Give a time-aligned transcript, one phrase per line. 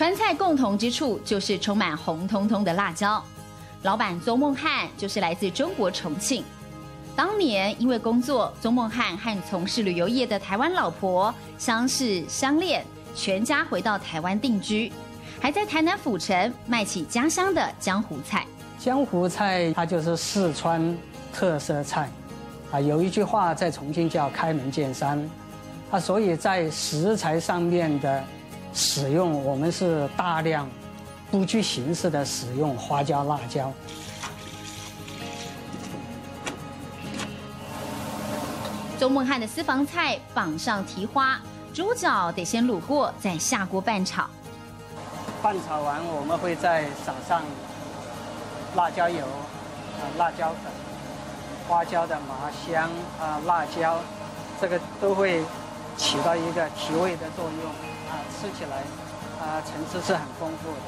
[0.00, 3.22] 川菜共同之处就是充满红彤彤的辣椒。
[3.82, 6.42] 老板邹梦汉就是来自中国重庆。
[7.14, 12.82] 当年因为工作，邹梦汉和从事旅游业的台湾老婆相识相恋，
[13.14, 14.90] 全家回到台湾定居，
[15.38, 18.46] 还在台南府城卖起家乡的江湖菜。
[18.78, 20.96] 江湖菜它就是四川
[21.30, 22.08] 特色菜，
[22.72, 25.22] 啊，有一句话在重庆叫开门见山，
[25.90, 28.24] 啊，所以在食材上面的
[28.72, 30.68] 使用，我们是大量
[31.30, 33.72] 不拘形式的使用花椒、辣椒。
[38.98, 41.40] 周梦汉的私房菜绑上蹄花，
[41.72, 44.28] 猪脚得先卤过，再下锅拌炒。
[45.42, 47.42] 拌炒完，我们会再撒上。
[48.76, 50.70] 辣椒油，啊，辣椒粉，
[51.66, 53.98] 花椒的麻香啊，辣椒，
[54.60, 55.42] 这个都会
[55.96, 57.89] 起到一个提味的作用啊，
[58.40, 58.78] 吃起来
[59.38, 60.78] 啊层次是很丰富的。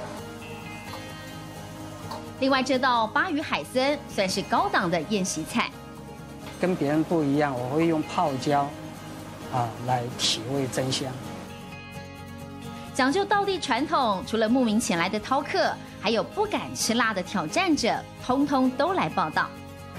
[2.41, 5.71] 另外，这道巴鱼海参算是高档的宴席菜，
[6.59, 8.63] 跟别人不一样，我会用泡椒
[9.53, 11.13] 啊来体味真香。
[12.95, 17.95] 讲究道地传统，除了慕名前来的饕客，还有不敢吃辣的挑战者，
[18.25, 19.47] 通通都来报到。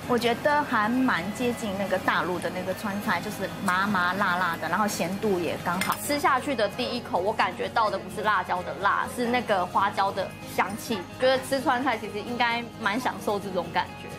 [0.09, 5.95] 我觉得还蛮接近那个大陆的那个川菜，就是麻麻辣辣的，然后咸度也刚好。
[6.05, 10.99] 吃下去的第一口，我感觉到的不是辣椒的辣，是那个花椒的香气。
[11.21, 14.13] 觉得吃川菜其实应该蛮享受这种感觉的。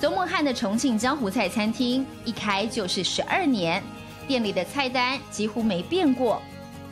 [0.00, 3.80] 邹孟汉的重庆江湖菜餐厅一开就是十二年，
[4.26, 6.42] 店里的菜单几乎没变过。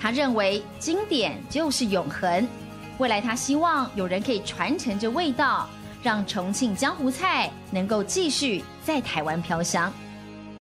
[0.01, 2.49] 他认为经典就是永恒，
[2.99, 5.69] 未来他希望有人可以传承着味道，
[6.03, 9.93] 让重庆江湖菜能够继续在台湾飘香。